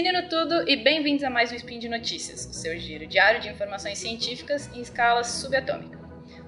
menino 0.00 0.28
tudo 0.28 0.70
e 0.70 0.76
bem-vindos 0.76 1.24
a 1.24 1.28
mais 1.28 1.50
um 1.50 1.56
Spin 1.56 1.80
de 1.80 1.88
Notícias, 1.88 2.46
o 2.46 2.52
seu 2.52 2.78
giro 2.78 3.04
diário 3.04 3.40
de 3.40 3.48
informações 3.48 3.98
científicas 3.98 4.70
em 4.72 4.80
escala 4.80 5.24
subatômica. 5.24 5.98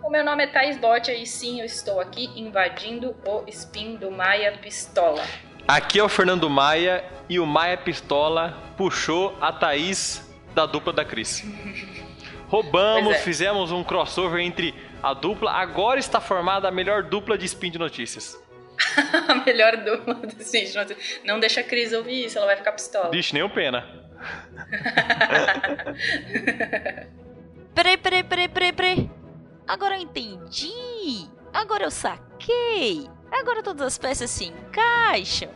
O 0.04 0.08
meu 0.08 0.24
nome 0.24 0.44
é 0.44 0.46
Thais 0.46 0.78
Botia 0.78 1.16
e 1.16 1.26
sim, 1.26 1.58
eu 1.58 1.66
estou 1.66 1.98
aqui 1.98 2.30
invadindo 2.36 3.12
o 3.26 3.42
Spin 3.48 3.96
do 3.96 4.08
Maia 4.08 4.56
Pistola. 4.58 5.20
Aqui 5.66 5.98
é 5.98 6.04
o 6.04 6.08
Fernando 6.08 6.48
Maia 6.48 7.04
e 7.28 7.40
o 7.40 7.46
Maia 7.46 7.76
Pistola 7.76 8.56
puxou 8.76 9.36
a 9.40 9.52
Thaís 9.52 10.24
da 10.54 10.64
dupla 10.64 10.92
da 10.92 11.04
Cris. 11.04 11.44
Roubamos, 12.46 13.16
é. 13.16 13.18
fizemos 13.18 13.72
um 13.72 13.82
crossover 13.82 14.38
entre 14.38 14.72
a 15.02 15.12
dupla, 15.12 15.50
agora 15.50 15.98
está 15.98 16.20
formada 16.20 16.68
a 16.68 16.70
melhor 16.70 17.02
dupla 17.02 17.36
de 17.36 17.46
Spin 17.46 17.72
de 17.72 17.80
Notícias. 17.80 18.40
a 19.28 19.34
melhor 19.34 19.76
dupla 19.78 20.14
do 20.14 20.26
Notícias. 20.26 20.74
Não 21.24 21.40
deixa 21.40 21.60
a 21.60 21.64
Cris 21.64 21.92
ouvir 21.92 22.26
isso, 22.26 22.38
ela 22.38 22.46
vai 22.46 22.56
ficar 22.56 22.72
pistola. 22.72 23.10
Vixe, 23.10 23.34
nem 23.34 23.42
o 23.42 23.50
pena. 23.50 23.84
Peraí, 27.74 27.96
peraí, 27.96 28.24
peraí, 28.24 28.48
peraí, 28.48 28.72
peraí. 28.72 29.10
Agora 29.66 29.96
eu 29.96 30.02
entendi. 30.02 31.28
Agora 31.52 31.84
eu 31.84 31.90
saquei. 31.90 33.08
Agora 33.30 33.62
todas 33.62 33.86
as 33.86 33.96
peças 33.96 34.30
se 34.30 34.46
encaixam. 34.46 35.50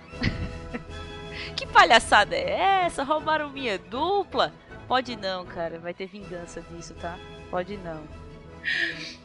que 1.57 1.67
palhaçada 1.67 2.37
é 2.37 2.85
essa? 2.87 3.03
Roubaram 3.03 3.51
minha 3.51 3.79
dupla? 3.79 4.53
Pode 4.87 5.17
não, 5.17 5.45
cara. 5.45 5.79
Vai 5.79 5.93
ter 5.93 6.07
vingança 6.07 6.63
disso, 6.71 6.95
tá? 6.95 7.19
Pode 7.51 7.77
não. 7.79 8.03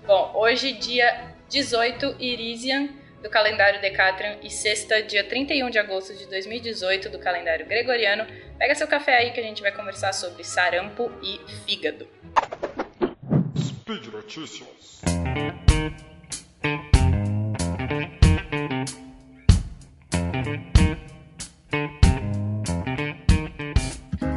Bom, 0.05 0.33
hoje, 0.35 0.73
dia 0.73 1.35
18 1.47 2.15
Irisian 2.19 2.89
do 3.21 3.29
calendário 3.29 3.81
Decatrian 3.81 4.37
e 4.41 4.49
sexta, 4.49 5.01
dia 5.03 5.23
31 5.23 5.69
de 5.69 5.77
agosto 5.77 6.15
de 6.15 6.25
2018 6.27 7.09
do 7.09 7.19
calendário 7.19 7.65
Gregoriano. 7.65 8.25
Pega 8.57 8.75
seu 8.75 8.87
café 8.87 9.17
aí 9.17 9.31
que 9.31 9.39
a 9.39 9.43
gente 9.43 9.61
vai 9.61 9.71
conversar 9.71 10.13
sobre 10.13 10.43
sarampo 10.43 11.11
e 11.21 11.39
fígado. 11.65 12.07
Speed 13.57 14.05
Notícias. 14.07 15.01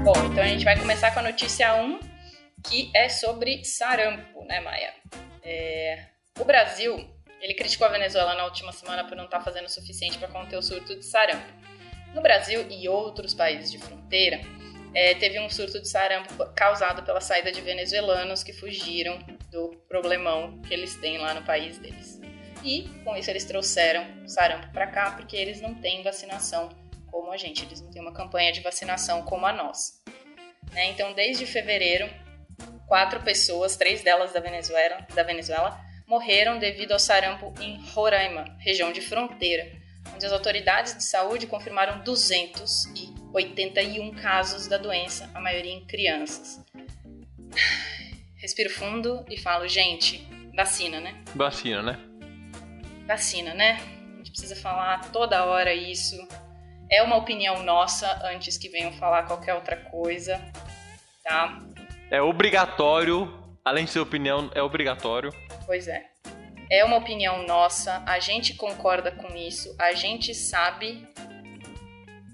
Bom, 0.04 0.14
então 0.32 0.42
a 0.42 0.48
gente 0.48 0.64
vai 0.64 0.78
começar 0.78 1.12
com 1.12 1.20
a 1.20 1.22
notícia 1.22 1.74
1, 1.74 2.00
que 2.64 2.90
é 2.94 3.08
sobre 3.08 3.64
sarampo, 3.64 4.44
né, 4.44 4.60
Maia? 4.60 4.92
É... 5.44 6.06
O 6.40 6.44
Brasil, 6.44 7.11
ele 7.42 7.54
criticou 7.54 7.88
a 7.88 7.90
Venezuela 7.90 8.34
na 8.36 8.44
última 8.44 8.70
semana 8.70 9.04
por 9.04 9.16
não 9.16 9.24
estar 9.24 9.40
fazendo 9.40 9.66
o 9.66 9.68
suficiente 9.68 10.16
para 10.16 10.28
conter 10.28 10.56
o 10.56 10.62
surto 10.62 10.94
de 10.96 11.04
sarampo. 11.04 11.52
No 12.14 12.22
Brasil 12.22 12.64
e 12.70 12.88
outros 12.88 13.34
países 13.34 13.70
de 13.70 13.78
fronteira, 13.78 14.40
é, 14.94 15.14
teve 15.14 15.40
um 15.40 15.50
surto 15.50 15.80
de 15.80 15.88
sarampo 15.88 16.34
causado 16.54 17.02
pela 17.02 17.20
saída 17.20 17.50
de 17.50 17.60
venezuelanos 17.60 18.44
que 18.44 18.52
fugiram 18.52 19.18
do 19.50 19.70
problemão 19.88 20.60
que 20.62 20.72
eles 20.72 20.94
têm 20.96 21.18
lá 21.18 21.34
no 21.34 21.42
país 21.42 21.78
deles. 21.78 22.20
E 22.62 22.88
com 23.02 23.16
isso 23.16 23.28
eles 23.28 23.44
trouxeram 23.44 24.06
sarampo 24.28 24.70
para 24.70 24.86
cá 24.86 25.10
porque 25.10 25.36
eles 25.36 25.60
não 25.60 25.74
têm 25.74 26.02
vacinação 26.02 26.68
como 27.10 27.32
a 27.32 27.36
gente, 27.36 27.64
eles 27.64 27.80
não 27.80 27.90
têm 27.90 28.00
uma 28.00 28.12
campanha 28.12 28.52
de 28.52 28.60
vacinação 28.60 29.22
como 29.22 29.44
a 29.46 29.52
nossa. 29.52 29.94
Né? 30.70 30.86
Então, 30.86 31.12
desde 31.12 31.44
fevereiro, 31.44 32.08
quatro 32.86 33.20
pessoas, 33.20 33.76
três 33.76 34.02
delas 34.02 34.32
da 34.32 34.40
Venezuela, 34.40 35.06
da 35.14 35.22
Venezuela, 35.22 35.78
morreram 36.06 36.58
devido 36.58 36.92
ao 36.92 36.98
sarampo 36.98 37.54
em 37.60 37.80
Roraima, 37.92 38.44
região 38.58 38.92
de 38.92 39.00
fronteira, 39.00 39.70
onde 40.14 40.26
as 40.26 40.32
autoridades 40.32 40.94
de 40.96 41.04
saúde 41.04 41.46
confirmaram 41.46 42.02
281 42.02 44.10
casos 44.14 44.66
da 44.66 44.78
doença, 44.78 45.30
a 45.34 45.40
maioria 45.40 45.72
em 45.72 45.84
crianças. 45.84 46.60
Respiro 48.36 48.70
fundo 48.70 49.24
e 49.30 49.38
falo, 49.38 49.68
gente, 49.68 50.26
vacina, 50.54 51.00
né? 51.00 51.22
Vacina, 51.34 51.80
né? 51.80 51.98
Vacina, 53.06 53.54
né? 53.54 53.80
A 54.14 54.18
gente 54.18 54.30
precisa 54.30 54.56
falar 54.56 55.10
toda 55.12 55.44
hora 55.44 55.72
isso. 55.72 56.16
É 56.90 57.02
uma 57.02 57.16
opinião 57.16 57.62
nossa 57.62 58.20
antes 58.26 58.58
que 58.58 58.68
venham 58.68 58.92
falar 58.92 59.22
qualquer 59.24 59.54
outra 59.54 59.76
coisa, 59.76 60.42
tá? 61.22 61.62
É 62.10 62.20
obrigatório, 62.20 63.32
além 63.64 63.84
de 63.84 63.92
ser 63.92 64.00
opinião, 64.00 64.50
é 64.54 64.62
obrigatório. 64.62 65.32
Pois 65.66 65.88
é. 65.88 66.06
É 66.70 66.84
uma 66.84 66.96
opinião 66.96 67.46
nossa, 67.46 68.02
a 68.06 68.18
gente 68.18 68.54
concorda 68.54 69.12
com 69.12 69.36
isso, 69.36 69.74
a 69.78 69.92
gente 69.92 70.34
sabe 70.34 71.06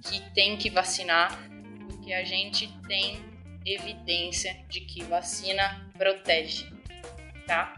que 0.05 0.21
tem 0.33 0.57
que 0.57 0.71
vacinar, 0.71 1.37
porque 1.89 2.13
a 2.13 2.25
gente 2.25 2.69
tem 2.87 3.21
evidência 3.67 4.57
de 4.69 4.81
que 4.81 5.03
vacina 5.05 5.91
protege, 5.97 6.73
tá? 7.47 7.75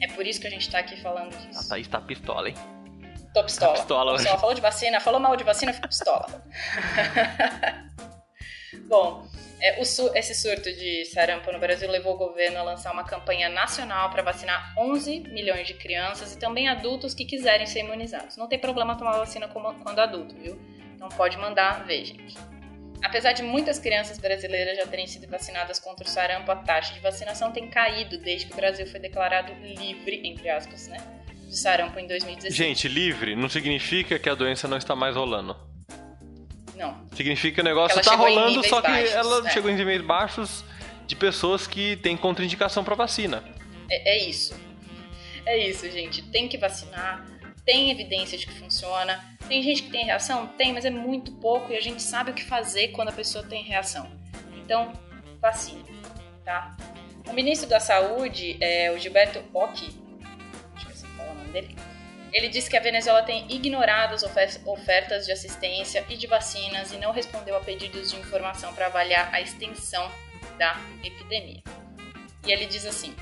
É 0.00 0.06
por 0.08 0.26
isso 0.26 0.40
que 0.40 0.46
a 0.46 0.50
gente 0.50 0.70
tá 0.70 0.78
aqui 0.78 1.00
falando 1.00 1.34
A 1.34 1.38
disso. 1.38 1.68
Thaís 1.68 1.88
tá 1.88 2.00
pistola, 2.00 2.48
hein? 2.48 2.54
Tô 3.32 3.42
pistola. 3.42 3.72
Tá 3.72 3.78
pistola. 3.78 4.16
Pessoal, 4.16 4.38
falou 4.38 4.54
de 4.54 4.60
vacina, 4.60 5.00
falou 5.00 5.20
mal 5.20 5.36
de 5.36 5.44
vacina, 5.44 5.72
fica 5.72 5.88
pistola. 5.88 6.26
Bom, 8.86 9.26
é, 9.60 9.80
o 9.80 9.82
esse 10.16 10.34
surto 10.34 10.72
de 10.72 11.04
sarampo 11.06 11.50
no 11.52 11.58
Brasil 11.58 11.90
levou 11.90 12.14
o 12.14 12.18
governo 12.18 12.58
a 12.58 12.62
lançar 12.62 12.92
uma 12.92 13.04
campanha 13.04 13.48
nacional 13.48 14.10
para 14.10 14.22
vacinar 14.22 14.74
11 14.76 15.20
milhões 15.30 15.66
de 15.66 15.74
crianças 15.74 16.34
e 16.34 16.38
também 16.38 16.68
adultos 16.68 17.14
que 17.14 17.24
quiserem 17.24 17.66
ser 17.66 17.80
imunizados. 17.80 18.36
Não 18.36 18.48
tem 18.48 18.58
problema 18.58 18.96
tomar 18.96 19.18
vacina 19.18 19.48
quando 19.48 19.98
adulto, 19.98 20.34
viu? 20.34 20.58
Então 20.94 21.08
pode 21.08 21.36
mandar 21.38 21.84
ver, 21.84 22.04
gente. 22.04 22.36
Apesar 23.02 23.32
de 23.32 23.42
muitas 23.42 23.78
crianças 23.78 24.18
brasileiras 24.18 24.78
já 24.78 24.86
terem 24.86 25.06
sido 25.06 25.28
vacinadas 25.28 25.78
contra 25.78 26.06
o 26.06 26.08
sarampo, 26.08 26.50
a 26.50 26.56
taxa 26.56 26.94
de 26.94 27.00
vacinação 27.00 27.52
tem 27.52 27.68
caído 27.68 28.16
desde 28.18 28.46
que 28.46 28.52
o 28.54 28.56
Brasil 28.56 28.86
foi 28.86 28.98
declarado 28.98 29.52
livre, 29.62 30.22
entre 30.24 30.48
aspas, 30.48 30.88
né? 30.88 30.96
De 31.46 31.56
sarampo 31.56 31.98
em 31.98 32.06
2016. 32.06 32.54
Gente, 32.54 32.88
livre 32.88 33.36
não 33.36 33.48
significa 33.48 34.18
que 34.18 34.28
a 34.28 34.34
doença 34.34 34.66
não 34.66 34.78
está 34.78 34.96
mais 34.96 35.16
rolando. 35.16 35.54
Não, 36.74 36.96
Significa 37.14 37.56
que 37.56 37.60
o 37.60 37.64
negócio 37.64 38.02
tá 38.02 38.14
em 38.14 38.16
rolando, 38.16 38.66
só 38.66 38.80
que 38.80 38.88
baixos, 38.88 39.14
ela 39.14 39.46
é. 39.46 39.50
chegou 39.50 39.70
em 39.70 39.76
níveis 39.76 40.02
baixos 40.02 40.64
de 41.06 41.14
pessoas 41.14 41.66
que 41.66 41.96
têm 41.96 42.16
contraindicação 42.16 42.82
pra 42.82 42.94
vacina. 42.94 43.44
É, 43.90 44.16
é 44.16 44.28
isso. 44.28 44.58
É 45.46 45.56
isso, 45.56 45.88
gente. 45.90 46.22
Tem 46.22 46.48
que 46.48 46.58
vacinar. 46.58 47.24
Tem 47.64 47.90
evidência 47.90 48.36
de 48.36 48.46
que 48.46 48.52
funciona. 48.52 49.22
Tem 49.48 49.62
gente 49.62 49.82
que 49.84 49.90
tem 49.90 50.04
reação? 50.04 50.46
Tem, 50.48 50.72
mas 50.72 50.84
é 50.84 50.90
muito 50.90 51.32
pouco 51.32 51.72
e 51.72 51.76
a 51.76 51.80
gente 51.80 52.02
sabe 52.02 52.30
o 52.30 52.34
que 52.34 52.44
fazer 52.44 52.88
quando 52.88 53.08
a 53.08 53.12
pessoa 53.12 53.44
tem 53.44 53.62
reação. 53.62 54.10
Então, 54.56 54.92
vacine, 55.40 55.84
tá? 56.44 56.76
O 57.28 57.32
ministro 57.32 57.68
da 57.68 57.80
Saúde, 57.80 58.56
é, 58.60 58.90
o 58.90 58.98
Gilberto 58.98 59.42
Occhi, 59.52 59.90
acho 60.74 60.86
que 60.86 60.92
é 60.92 60.94
assim 60.94 61.06
que 61.06 61.16
fala 61.16 61.32
o 61.32 61.34
nome 61.34 61.52
dele, 61.52 61.76
ele 62.34 62.48
disse 62.48 62.68
que 62.68 62.76
a 62.76 62.80
Venezuela 62.80 63.22
tem 63.22 63.46
ignorado 63.50 64.14
as 64.14 64.22
ofer- 64.24 64.60
ofertas 64.66 65.24
de 65.24 65.32
assistência 65.32 66.04
e 66.08 66.16
de 66.16 66.26
vacinas 66.26 66.92
e 66.92 66.96
não 66.98 67.12
respondeu 67.12 67.56
a 67.56 67.60
pedidos 67.60 68.10
de 68.10 68.16
informação 68.16 68.74
para 68.74 68.86
avaliar 68.86 69.32
a 69.32 69.40
extensão 69.40 70.10
da 70.58 70.76
epidemia. 71.04 71.62
E 72.46 72.52
ele 72.52 72.66
diz 72.66 72.84
assim: 72.84 73.14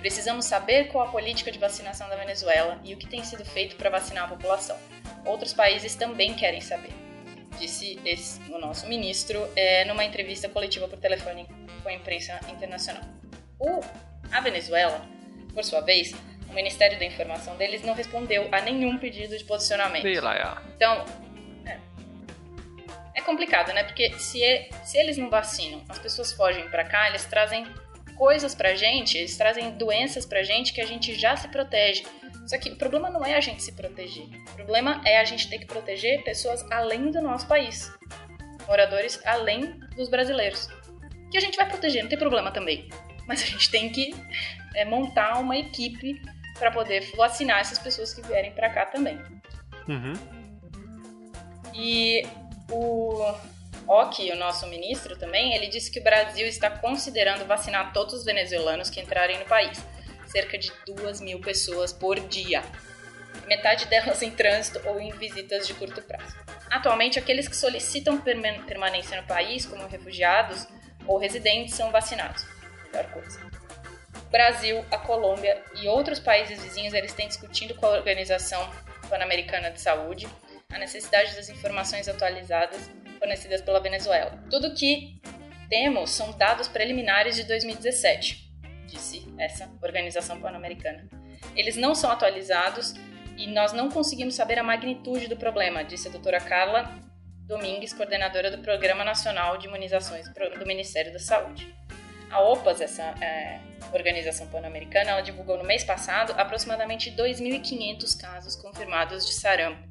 Precisamos 0.00 0.46
saber 0.46 0.88
qual 0.88 1.06
a 1.06 1.10
política 1.10 1.52
de 1.52 1.58
vacinação 1.58 2.08
da 2.08 2.16
Venezuela 2.16 2.80
e 2.82 2.94
o 2.94 2.96
que 2.96 3.06
tem 3.06 3.22
sido 3.22 3.44
feito 3.44 3.76
para 3.76 3.90
vacinar 3.90 4.24
a 4.24 4.28
população. 4.28 4.76
Outros 5.24 5.52
países 5.52 5.94
também 5.94 6.34
querem 6.34 6.60
saber, 6.60 6.90
disse 7.58 8.00
esse- 8.04 8.40
o 8.50 8.58
nosso 8.58 8.86
ministro 8.88 9.48
é, 9.54 9.84
numa 9.84 10.04
entrevista 10.04 10.48
coletiva 10.48 10.88
por 10.88 10.98
telefone 10.98 11.46
com 11.82 11.88
a 11.88 11.92
imprensa 11.92 12.40
internacional. 12.50 13.04
O, 13.60 13.80
a 14.32 14.40
Venezuela, 14.40 15.06
por 15.54 15.62
sua 15.62 15.80
vez, 15.82 16.12
o 16.52 16.54
Ministério 16.54 16.98
da 16.98 17.04
Informação 17.04 17.56
deles 17.56 17.82
não 17.82 17.94
respondeu 17.94 18.46
a 18.52 18.60
nenhum 18.60 18.98
pedido 18.98 19.36
de 19.36 19.42
posicionamento. 19.44 20.02
Sei 20.02 20.20
lá, 20.20 20.36
é. 20.36 20.68
Então, 20.76 21.04
é, 21.66 21.78
é 23.16 23.20
complicado, 23.22 23.72
né? 23.72 23.82
Porque 23.84 24.12
se, 24.18 24.38
e- 24.42 24.68
se 24.84 24.98
eles 24.98 25.16
não 25.16 25.30
vacinam, 25.30 25.82
as 25.88 25.98
pessoas 25.98 26.32
fogem 26.32 26.68
pra 26.68 26.84
cá, 26.84 27.08
eles 27.08 27.24
trazem 27.24 27.66
coisas 28.16 28.54
pra 28.54 28.74
gente, 28.74 29.16
eles 29.18 29.36
trazem 29.36 29.70
doenças 29.72 30.24
pra 30.26 30.42
gente 30.42 30.72
que 30.72 30.80
a 30.80 30.86
gente 30.86 31.14
já 31.14 31.34
se 31.36 31.48
protege. 31.48 32.04
Só 32.46 32.58
que 32.58 32.70
o 32.70 32.76
problema 32.76 33.08
não 33.08 33.24
é 33.24 33.34
a 33.34 33.40
gente 33.40 33.62
se 33.62 33.72
proteger. 33.72 34.26
O 34.52 34.54
problema 34.54 35.00
é 35.06 35.18
a 35.18 35.24
gente 35.24 35.48
ter 35.48 35.58
que 35.58 35.66
proteger 35.66 36.22
pessoas 36.22 36.64
além 36.70 37.10
do 37.10 37.22
nosso 37.22 37.46
país. 37.48 37.90
Moradores 38.68 39.20
além 39.24 39.78
dos 39.96 40.08
brasileiros. 40.08 40.68
Que 41.30 41.38
a 41.38 41.40
gente 41.40 41.56
vai 41.56 41.66
proteger, 41.68 42.02
não 42.02 42.10
tem 42.10 42.18
problema 42.18 42.50
também. 42.50 42.88
Mas 43.26 43.42
a 43.42 43.46
gente 43.46 43.70
tem 43.70 43.88
que 43.90 44.14
é, 44.74 44.84
montar 44.84 45.38
uma 45.38 45.56
equipe 45.56 46.20
para 46.58 46.70
poder 46.70 47.10
vacinar 47.16 47.60
essas 47.60 47.78
pessoas 47.78 48.12
que 48.12 48.22
vierem 48.22 48.52
pra 48.52 48.70
cá 48.70 48.86
também. 48.86 49.20
Uhum. 49.88 50.14
E 51.74 52.26
o 52.70 53.34
Oki, 53.86 54.30
o 54.30 54.36
nosso 54.36 54.66
ministro 54.68 55.16
também, 55.16 55.54
ele 55.54 55.66
disse 55.66 55.90
que 55.90 56.00
o 56.00 56.02
Brasil 56.02 56.46
está 56.46 56.70
considerando 56.70 57.46
vacinar 57.46 57.92
todos 57.92 58.14
os 58.14 58.24
venezuelanos 58.24 58.88
que 58.90 59.00
entrarem 59.00 59.38
no 59.38 59.44
país. 59.44 59.82
Cerca 60.26 60.56
de 60.56 60.72
2 60.86 61.20
mil 61.20 61.40
pessoas 61.40 61.92
por 61.92 62.18
dia. 62.20 62.62
Metade 63.46 63.86
delas 63.86 64.22
em 64.22 64.30
trânsito 64.30 64.80
ou 64.88 65.00
em 65.00 65.10
visitas 65.12 65.66
de 65.66 65.74
curto 65.74 66.00
prazo. 66.02 66.34
Atualmente, 66.70 67.18
aqueles 67.18 67.48
que 67.48 67.56
solicitam 67.56 68.18
permanência 68.18 69.20
no 69.20 69.26
país, 69.26 69.66
como 69.66 69.86
refugiados 69.86 70.66
ou 71.06 71.18
residentes, 71.18 71.74
são 71.74 71.90
vacinados. 71.90 72.46
Melhor 72.86 73.10
coisa. 73.10 73.51
Brasil, 74.32 74.82
a 74.90 74.96
Colômbia 74.96 75.62
e 75.80 75.86
outros 75.86 76.18
países 76.18 76.62
vizinhos, 76.62 76.94
eles 76.94 77.12
têm 77.12 77.28
discutindo 77.28 77.74
com 77.74 77.84
a 77.84 77.90
Organização 77.90 78.66
Pan-Americana 79.10 79.70
de 79.70 79.78
Saúde 79.78 80.26
a 80.72 80.78
necessidade 80.78 81.36
das 81.36 81.50
informações 81.50 82.08
atualizadas 82.08 82.90
fornecidas 83.18 83.60
pela 83.60 83.78
Venezuela. 83.78 84.42
Tudo 84.50 84.74
que 84.74 85.20
temos 85.68 86.10
são 86.10 86.32
dados 86.32 86.66
preliminares 86.66 87.36
de 87.36 87.44
2017, 87.44 88.50
disse 88.86 89.22
essa 89.38 89.70
Organização 89.82 90.40
Pan-Americana. 90.40 91.06
Eles 91.54 91.76
não 91.76 91.94
são 91.94 92.10
atualizados 92.10 92.94
e 93.36 93.46
nós 93.48 93.74
não 93.74 93.90
conseguimos 93.90 94.34
saber 94.34 94.58
a 94.58 94.62
magnitude 94.62 95.28
do 95.28 95.36
problema, 95.36 95.84
disse 95.84 96.08
a 96.08 96.10
doutora 96.10 96.40
Carla 96.40 96.90
Domingues, 97.46 97.92
coordenadora 97.92 98.50
do 98.50 98.62
Programa 98.62 99.04
Nacional 99.04 99.58
de 99.58 99.66
Imunizações 99.66 100.26
do 100.58 100.66
Ministério 100.66 101.12
da 101.12 101.18
Saúde. 101.18 101.81
A 102.32 102.40
OPAS, 102.40 102.80
essa 102.80 103.02
é, 103.20 103.60
organização 103.92 104.46
pan-americana, 104.46 105.10
ela 105.10 105.20
divulgou 105.20 105.58
no 105.58 105.64
mês 105.64 105.84
passado 105.84 106.32
aproximadamente 106.38 107.10
2.500 107.10 108.18
casos 108.18 108.56
confirmados 108.56 109.26
de 109.26 109.34
sarampo 109.34 109.86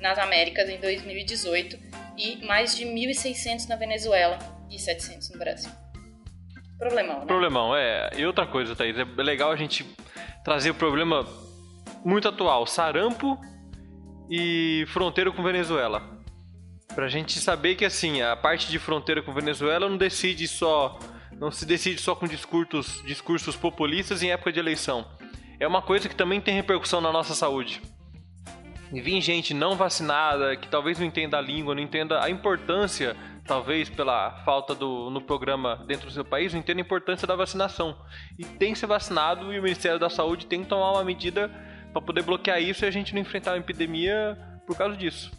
nas 0.00 0.18
Américas 0.18 0.68
em 0.70 0.80
2018 0.80 1.78
e 2.16 2.44
mais 2.46 2.74
de 2.74 2.86
1.600 2.86 3.68
na 3.68 3.76
Venezuela 3.76 4.38
e 4.70 4.78
700 4.78 5.30
no 5.30 5.38
Brasil. 5.38 5.70
Problemão, 6.78 7.20
né? 7.20 7.26
Problemão, 7.26 7.76
é. 7.76 8.10
E 8.16 8.24
outra 8.24 8.46
coisa, 8.46 8.74
Thaís, 8.74 8.96
é 8.98 9.04
legal 9.22 9.50
a 9.50 9.56
gente 9.56 9.84
trazer 10.42 10.70
o 10.70 10.74
problema 10.74 11.26
muito 12.04 12.28
atual, 12.28 12.66
sarampo 12.66 13.38
e 14.30 14.84
fronteira 14.88 15.30
com 15.30 15.42
Venezuela. 15.42 16.02
Pra 16.94 17.08
gente 17.08 17.38
saber 17.38 17.74
que 17.74 17.84
assim, 17.84 18.22
a 18.22 18.34
parte 18.34 18.70
de 18.70 18.78
fronteira 18.78 19.22
com 19.22 19.32
Venezuela 19.32 19.88
não 19.88 19.98
decide 19.98 20.48
só 20.48 20.98
não 21.38 21.50
se 21.50 21.66
decide 21.66 22.00
só 22.00 22.14
com 22.14 22.26
discursos, 22.26 23.02
discursos 23.04 23.56
populistas 23.56 24.22
em 24.22 24.30
época 24.30 24.52
de 24.52 24.58
eleição. 24.58 25.06
É 25.60 25.66
uma 25.66 25.82
coisa 25.82 26.08
que 26.08 26.14
também 26.14 26.40
tem 26.40 26.54
repercussão 26.54 27.00
na 27.00 27.12
nossa 27.12 27.34
saúde. 27.34 27.80
E 28.92 29.00
vir 29.00 29.20
gente 29.20 29.52
não 29.52 29.76
vacinada, 29.76 30.56
que 30.56 30.68
talvez 30.68 30.98
não 30.98 31.06
entenda 31.06 31.38
a 31.38 31.40
língua, 31.40 31.74
não 31.74 31.82
entenda 31.82 32.22
a 32.22 32.30
importância, 32.30 33.16
talvez 33.44 33.90
pela 33.90 34.42
falta 34.44 34.74
do 34.74 35.10
no 35.10 35.20
programa 35.20 35.84
dentro 35.86 36.06
do 36.06 36.12
seu 36.12 36.24
país, 36.24 36.52
não 36.52 36.60
entenda 36.60 36.80
a 36.80 36.84
importância 36.84 37.26
da 37.26 37.34
vacinação. 37.34 37.98
E 38.38 38.44
tem 38.44 38.72
que 38.72 38.78
ser 38.78 38.86
vacinado 38.86 39.52
e 39.52 39.58
o 39.58 39.62
Ministério 39.62 39.98
da 39.98 40.08
Saúde 40.08 40.46
tem 40.46 40.62
que 40.62 40.68
tomar 40.68 40.92
uma 40.92 41.04
medida 41.04 41.50
para 41.92 42.00
poder 42.00 42.22
bloquear 42.22 42.60
isso 42.60 42.84
e 42.84 42.88
a 42.88 42.90
gente 42.90 43.14
não 43.14 43.20
enfrentar 43.20 43.52
uma 43.52 43.58
epidemia 43.58 44.38
por 44.66 44.76
causa 44.76 44.96
disso. 44.96 45.32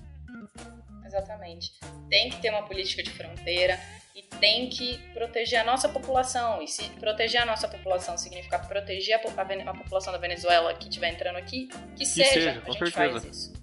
Exatamente. 1.05 1.71
Tem 2.09 2.29
que 2.29 2.41
ter 2.41 2.49
uma 2.49 2.63
política 2.63 3.01
de 3.01 3.11
fronteira 3.11 3.79
e 4.17 4.23
tem 4.39 4.67
que 4.67 4.97
proteger 5.13 5.59
a 5.59 5.63
nossa 5.63 5.87
população. 5.87 6.59
E 6.59 6.67
se 6.67 6.89
proteger 6.99 7.39
a 7.39 7.45
nossa 7.45 7.67
população 7.67 8.17
significar 8.17 8.67
proteger 8.67 9.15
a, 9.15 9.19
a, 9.19 9.69
a 9.69 9.73
população 9.75 10.11
da 10.11 10.17
Venezuela 10.17 10.73
que 10.73 10.89
estiver 10.89 11.13
entrando 11.13 11.35
aqui, 11.35 11.67
que, 11.67 11.97
que 11.97 12.05
seja, 12.05 12.31
seja, 12.31 12.49
a 12.49 12.71
gente 12.71 12.79
certeza. 12.79 13.19
faz 13.21 13.25
isso. 13.25 13.53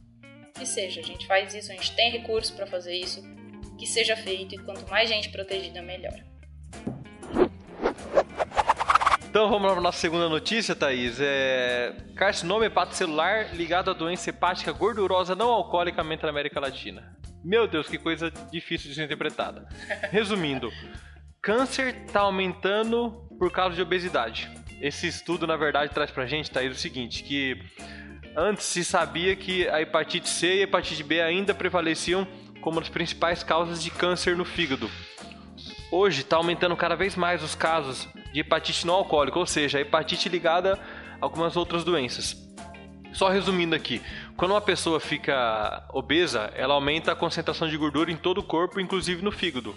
Que 0.55 0.65
seja, 0.65 1.01
a 1.01 1.03
gente 1.03 1.27
faz 1.27 1.53
isso, 1.53 1.73
a 1.73 1.75
gente 1.75 1.93
tem 1.97 2.13
recursos 2.13 2.53
para 2.53 2.69
fazer 2.69 2.95
isso, 2.95 3.21
que 3.77 3.85
seja 3.85 4.17
feito 4.17 4.55
e 4.55 4.59
quanto 4.59 4.89
mais 4.89 5.09
gente 5.09 5.29
protegida, 5.31 5.83
melhor. 5.83 6.15
Então 9.29 9.51
vamos 9.51 9.69
para 9.69 9.81
a 9.81 9.83
nossa 9.83 9.99
segunda 9.99 10.29
notícia, 10.29 10.77
Thaís. 10.77 11.19
É... 11.21 11.97
Carcinoma 12.15 12.67
hepatocelular 12.67 13.53
ligado 13.57 13.91
à 13.91 13.93
doença 13.93 14.31
hepática 14.31 14.71
gordurosa 14.71 15.35
não 15.35 15.51
alcoólica 15.51 16.05
na 16.05 16.29
América 16.29 16.61
Latina. 16.61 17.17
Meu 17.45 17.69
Deus, 17.69 17.87
que 17.89 17.99
coisa 17.99 18.33
difícil 18.51 18.89
de 18.89 18.95
ser 18.95 19.05
interpretada. 19.05 19.69
Resumindo, 20.11 20.73
câncer 21.43 22.05
está 22.07 22.21
aumentando 22.21 23.11
por 23.39 23.53
causa 23.53 23.77
de 23.77 23.83
obesidade. 23.83 24.51
Esse 24.81 25.07
estudo, 25.07 25.47
na 25.47 25.55
verdade, 25.55 25.93
traz 25.93 26.11
pra 26.11 26.25
gente, 26.25 26.51
o 26.51 26.75
seguinte, 26.75 27.23
que 27.23 27.61
antes 28.35 28.65
se 28.65 28.83
sabia 28.83 29.37
que 29.37 29.69
a 29.69 29.83
hepatite 29.83 30.27
C 30.27 30.57
e 30.57 30.61
a 30.61 30.63
hepatite 30.63 31.03
B 31.03 31.21
ainda 31.21 31.53
prevaleciam 31.53 32.27
como 32.63 32.81
as 32.81 32.89
principais 32.89 33.43
causas 33.43 33.83
de 33.83 33.91
câncer 33.91 34.35
no 34.35 34.45
fígado. 34.47 34.91
Hoje 35.93 36.23
está 36.23 36.37
aumentando 36.37 36.75
cada 36.77 36.97
vez 36.97 37.15
mais 37.15 37.43
os 37.43 37.55
casos 37.55 38.09
de 38.33 38.41
hepatite 38.41 38.87
não 38.87 38.95
alcoólica, 38.95 39.39
ou 39.39 39.47
seja, 39.47 39.79
hepatite 39.79 40.31
ligada 40.31 40.81
a 41.21 41.25
algumas 41.25 41.59
outras 41.59 41.85
doenças. 41.85 42.44
Só 43.15 43.29
resumindo 43.29 43.77
aqui, 43.77 44.03
quando 44.37 44.51
uma 44.51 44.61
pessoa 44.61 44.99
fica 44.99 45.85
obesa, 45.93 46.53
ela 46.57 46.75
aumenta 46.75 47.13
a 47.13 47.17
concentração 47.17 47.69
de 47.69 47.77
gordura 47.77 48.11
em 48.11 48.17
todo 48.17 48.39
o 48.39 48.43
corpo, 48.43 48.81
inclusive 48.81 49.23
no 49.23 49.31
fígado, 49.31 49.73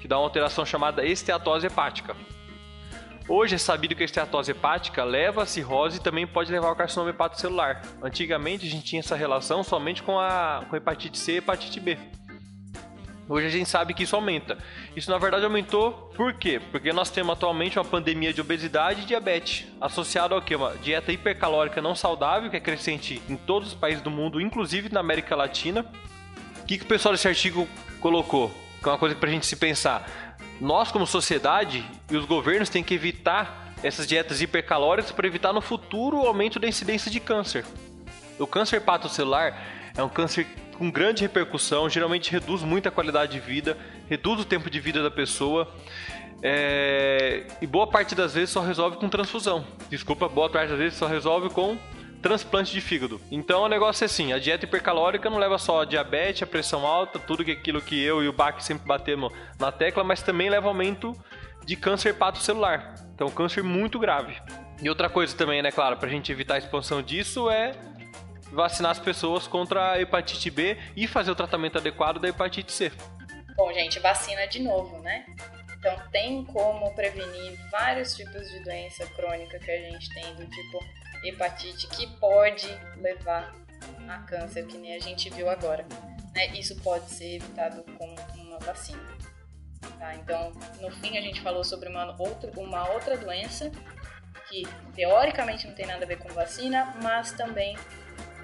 que 0.00 0.08
dá 0.08 0.18
uma 0.18 0.24
alteração 0.24 0.66
chamada 0.66 1.06
esteatose 1.06 1.68
hepática. 1.68 2.16
Hoje 3.28 3.54
é 3.54 3.58
sabido 3.58 3.94
que 3.94 4.02
a 4.02 4.04
esteatose 4.04 4.50
hepática 4.50 5.04
leva 5.04 5.44
a 5.44 5.46
cirrose 5.46 5.98
e 5.98 6.02
também 6.02 6.26
pode 6.26 6.50
levar 6.50 6.66
ao 6.66 6.74
carcinoma 6.74 7.10
hepatocelular. 7.10 7.80
Antigamente 8.02 8.66
a 8.66 8.70
gente 8.70 8.84
tinha 8.84 8.98
essa 8.98 9.14
relação 9.14 9.62
somente 9.62 10.02
com 10.02 10.18
a, 10.18 10.64
com 10.68 10.74
a 10.74 10.78
hepatite 10.78 11.16
C 11.16 11.34
e 11.34 11.36
hepatite 11.36 11.78
B. 11.78 11.96
Hoje 13.32 13.46
a 13.46 13.50
gente 13.50 13.66
sabe 13.66 13.94
que 13.94 14.02
isso 14.02 14.14
aumenta. 14.14 14.58
Isso 14.94 15.10
na 15.10 15.16
verdade 15.16 15.46
aumentou 15.46 16.12
por 16.14 16.34
quê? 16.34 16.60
Porque 16.70 16.92
nós 16.92 17.08
temos 17.08 17.32
atualmente 17.32 17.78
uma 17.78 17.84
pandemia 17.84 18.30
de 18.30 18.42
obesidade 18.42 19.00
e 19.00 19.04
diabetes, 19.06 19.66
associado 19.80 20.34
ao 20.34 20.42
que? 20.42 20.54
Uma 20.54 20.76
dieta 20.76 21.10
hipercalórica 21.10 21.80
não 21.80 21.94
saudável, 21.94 22.50
que 22.50 22.58
é 22.58 22.60
crescente 22.60 23.22
em 23.30 23.34
todos 23.34 23.68
os 23.68 23.74
países 23.74 24.02
do 24.02 24.10
mundo, 24.10 24.38
inclusive 24.38 24.92
na 24.92 25.00
América 25.00 25.34
Latina. 25.34 25.86
O 26.60 26.66
que, 26.66 26.76
que 26.76 26.84
o 26.84 26.86
pessoal 26.86 27.14
desse 27.14 27.26
artigo 27.26 27.66
colocou? 28.00 28.52
Que 28.82 28.90
é 28.90 28.92
uma 28.92 28.98
coisa 28.98 29.16
para 29.16 29.30
a 29.30 29.32
gente 29.32 29.46
se 29.46 29.56
pensar. 29.56 30.36
Nós, 30.60 30.92
como 30.92 31.06
sociedade 31.06 31.82
e 32.10 32.16
os 32.18 32.26
governos, 32.26 32.68
têm 32.68 32.84
que 32.84 32.92
evitar 32.92 33.72
essas 33.82 34.06
dietas 34.06 34.42
hipercalóricas 34.42 35.10
para 35.10 35.26
evitar 35.26 35.54
no 35.54 35.62
futuro 35.62 36.18
o 36.18 36.26
aumento 36.26 36.60
da 36.60 36.68
incidência 36.68 37.10
de 37.10 37.18
câncer. 37.18 37.64
O 38.38 38.46
câncer 38.46 38.76
hepatocelular 38.76 39.56
é 39.96 40.02
um 40.02 40.08
câncer 40.10 40.46
com 40.76 40.90
grande 40.90 41.22
repercussão, 41.22 41.88
geralmente 41.88 42.30
reduz 42.30 42.62
muito 42.62 42.88
a 42.88 42.92
qualidade 42.92 43.32
de 43.32 43.40
vida, 43.40 43.76
reduz 44.08 44.40
o 44.40 44.44
tempo 44.44 44.70
de 44.70 44.80
vida 44.80 45.02
da 45.02 45.10
pessoa. 45.10 45.72
É... 46.42 47.46
E 47.60 47.66
boa 47.66 47.86
parte 47.86 48.14
das 48.14 48.34
vezes 48.34 48.50
só 48.50 48.60
resolve 48.60 48.96
com 48.96 49.08
transfusão. 49.08 49.64
Desculpa, 49.88 50.28
boa 50.28 50.50
parte 50.50 50.70
das 50.70 50.78
vezes 50.78 50.98
só 50.98 51.06
resolve 51.06 51.50
com 51.50 51.78
transplante 52.20 52.72
de 52.72 52.80
fígado. 52.80 53.20
Então 53.30 53.62
o 53.62 53.68
negócio 53.68 54.04
é 54.04 54.06
assim, 54.06 54.32
a 54.32 54.38
dieta 54.38 54.64
hipercalórica 54.64 55.28
não 55.28 55.38
leva 55.38 55.58
só 55.58 55.82
a 55.82 55.84
diabetes, 55.84 56.42
a 56.42 56.46
pressão 56.46 56.86
alta, 56.86 57.18
tudo 57.18 57.42
aquilo 57.42 57.82
que 57.82 58.00
eu 58.00 58.22
e 58.22 58.28
o 58.28 58.32
Bach 58.32 58.60
sempre 58.60 58.86
batemos 58.86 59.32
na 59.58 59.72
tecla, 59.72 60.04
mas 60.04 60.22
também 60.22 60.48
leva 60.48 60.68
aumento 60.68 61.12
de 61.64 61.76
câncer 61.76 62.10
hepatocelular. 62.10 62.94
Então 63.14 63.28
câncer 63.28 63.62
muito 63.62 63.98
grave. 63.98 64.36
E 64.80 64.88
outra 64.88 65.08
coisa 65.08 65.36
também, 65.36 65.62
né, 65.62 65.70
claro, 65.70 65.96
pra 65.96 66.08
gente 66.08 66.32
evitar 66.32 66.54
a 66.54 66.58
expansão 66.58 67.02
disso 67.02 67.50
é 67.50 67.72
vacinar 68.52 68.92
as 68.92 68.98
pessoas 68.98 69.46
contra 69.46 69.92
a 69.92 70.00
hepatite 70.00 70.50
B 70.50 70.76
e 70.94 71.06
fazer 71.08 71.30
o 71.30 71.34
tratamento 71.34 71.78
adequado 71.78 72.18
da 72.18 72.28
hepatite 72.28 72.70
C. 72.70 72.92
Bom, 73.56 73.72
gente, 73.72 73.98
vacina 73.98 74.46
de 74.46 74.60
novo, 74.60 74.98
né? 75.00 75.26
Então 75.78 75.96
tem 76.12 76.44
como 76.44 76.94
prevenir 76.94 77.58
vários 77.70 78.14
tipos 78.14 78.48
de 78.50 78.62
doença 78.62 79.04
crônica 79.06 79.58
que 79.58 79.70
a 79.70 79.90
gente 79.90 80.08
tem, 80.14 80.34
do 80.36 80.46
tipo 80.46 80.84
hepatite, 81.24 81.86
que 81.88 82.06
pode 82.18 82.68
levar 82.96 83.52
a 84.08 84.18
câncer, 84.18 84.66
que 84.66 84.78
nem 84.78 84.94
a 84.94 85.00
gente 85.00 85.28
viu 85.30 85.48
agora. 85.48 85.84
Né? 86.34 86.46
Isso 86.58 86.76
pode 86.82 87.10
ser 87.10 87.36
evitado 87.36 87.82
com 87.98 88.14
uma 88.36 88.58
vacina. 88.60 89.02
Tá? 89.98 90.14
Então, 90.14 90.52
no 90.80 90.90
fim, 90.90 91.18
a 91.18 91.20
gente 91.20 91.40
falou 91.40 91.64
sobre 91.64 91.88
uma 91.88 92.16
uma 92.56 92.90
outra 92.90 93.16
doença 93.16 93.70
que 94.48 94.62
teoricamente 94.94 95.66
não 95.66 95.74
tem 95.74 95.86
nada 95.86 96.04
a 96.04 96.08
ver 96.08 96.18
com 96.18 96.28
vacina, 96.28 96.94
mas 97.02 97.32
também 97.32 97.76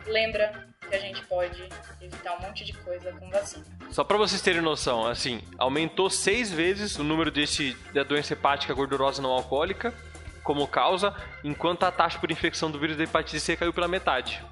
lembra 0.09 0.69
que 0.89 0.95
a 0.95 0.99
gente 0.99 1.23
pode 1.27 1.69
evitar 2.01 2.37
um 2.39 2.43
monte 2.43 2.65
de 2.65 2.73
coisa 2.73 3.13
com 3.13 3.29
vacina. 3.31 3.65
Só 3.91 4.03
para 4.03 4.17
vocês 4.17 4.41
terem 4.41 4.63
noção, 4.63 5.07
assim, 5.07 5.43
aumentou 5.59 6.09
seis 6.09 6.51
vezes 6.51 6.99
o 6.99 7.05
número 7.05 7.31
desse, 7.31 7.75
da 7.93 8.03
doença 8.03 8.33
hepática 8.33 8.73
gordurosa 8.75 9.23
não 9.23 9.31
alcoólica 9.31 9.95
como 10.43 10.67
causa, 10.67 11.15
enquanto 11.45 11.83
a 11.83 11.93
taxa 11.93 12.19
por 12.19 12.31
infecção 12.31 12.71
do 12.71 12.79
vírus 12.79 12.97
da 12.97 13.05
hepatite 13.05 13.39
C 13.39 13.55
caiu 13.55 13.71
pela 13.71 13.87
metade. 13.87 14.43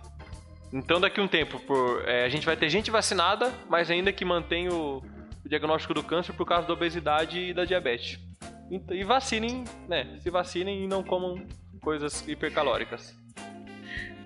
Então, 0.70 1.00
daqui 1.00 1.18
a 1.18 1.22
um 1.22 1.28
tempo, 1.28 1.58
por, 1.60 2.06
é, 2.06 2.25
a 2.25 2.28
gente 2.28 2.44
vai 2.44 2.54
ter 2.54 2.68
gente 2.68 2.90
vacinada, 2.90 3.50
mas 3.66 3.90
ainda 3.90 4.12
que 4.12 4.22
mantém 4.22 4.68
o, 4.68 5.02
o 5.42 5.48
diagnóstico 5.48 5.94
do 5.94 6.02
câncer 6.02 6.34
por 6.34 6.44
causa 6.44 6.66
da 6.66 6.75
obesidade 6.75 7.38
e 7.38 7.54
da 7.54 7.64
diabetes. 7.64 8.18
E, 8.70 8.82
e 8.96 9.04
vacinem, 9.04 9.64
né? 9.88 10.18
Se 10.20 10.28
vacinem 10.28 10.84
e 10.84 10.86
não 10.86 11.02
comam 11.02 11.46
coisas 11.80 12.28
hipercalóricas. 12.28 13.16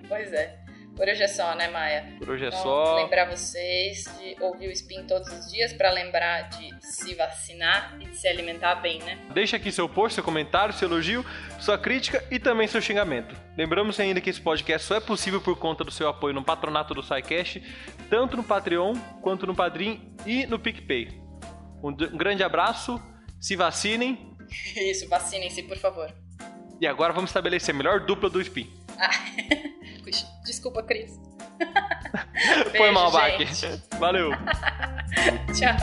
Pois 0.09 0.33
é. 0.33 0.60
Por 0.95 1.07
hoje 1.07 1.23
é 1.23 1.27
só, 1.27 1.55
né, 1.55 1.67
Maia? 1.69 2.13
Por 2.19 2.29
hoje 2.29 2.43
é 2.45 2.47
Então, 2.49 2.61
só. 2.61 2.95
lembrar 2.95 3.25
vocês 3.29 4.03
de 4.19 4.35
ouvir 4.43 4.67
o 4.67 4.71
Spin 4.71 5.03
todos 5.07 5.27
os 5.29 5.51
dias 5.51 5.73
pra 5.73 5.89
lembrar 5.89 6.49
de 6.49 6.69
se 6.85 7.15
vacinar 7.15 7.97
e 7.99 8.05
de 8.05 8.15
se 8.17 8.27
alimentar 8.27 8.75
bem, 8.75 8.99
né? 8.99 9.17
Deixa 9.33 9.55
aqui 9.57 9.71
seu 9.71 9.87
post, 9.89 10.15
seu 10.15 10.23
comentário, 10.23 10.73
seu 10.73 10.87
elogio, 10.87 11.25
sua 11.59 11.77
crítica 11.77 12.23
e 12.29 12.37
também 12.37 12.67
seu 12.67 12.81
xingamento. 12.81 13.35
Lembramos 13.57 13.99
ainda 13.99 14.21
que 14.21 14.29
esse 14.29 14.41
podcast 14.41 14.85
só 14.87 14.95
é 14.95 14.99
possível 14.99 15.41
por 15.41 15.57
conta 15.57 15.83
do 15.83 15.91
seu 15.91 16.07
apoio 16.07 16.33
no 16.35 16.43
patronato 16.43 16.93
do 16.93 17.01
SciCast, 17.01 17.61
tanto 18.09 18.37
no 18.37 18.43
Patreon 18.43 18.93
quanto 19.21 19.47
no 19.47 19.55
Padrim 19.55 20.15
e 20.25 20.45
no 20.45 20.59
PicPay. 20.59 21.19
Um 21.83 21.95
grande 21.95 22.43
abraço, 22.43 23.01
se 23.39 23.55
vacinem 23.55 24.35
Isso, 24.75 25.07
vacinem-se, 25.09 25.63
por 25.63 25.77
favor. 25.77 26.13
e 26.79 26.85
agora 26.85 27.11
vamos 27.13 27.29
estabelecer 27.31 27.73
a 27.73 27.77
melhor 27.77 28.01
dupla 28.01 28.29
do 28.29 28.39
Spin. 28.41 28.69
Ah, 28.99 29.09
desculpa, 30.43 30.83
Cris. 30.83 31.19
Foi 32.77 32.91
mal, 32.91 33.11
Bach. 33.11 33.31
Valeu. 33.99 34.31
Tchau. 35.53 35.77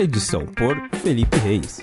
Edição 0.00 0.46
por 0.46 0.76
Felipe 1.02 1.36
Reis. 1.38 1.80